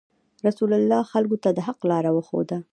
[0.47, 2.57] رسول الله خلکو ته د حق لار وښوده.